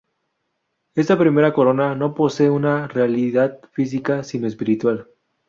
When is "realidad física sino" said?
2.87-4.47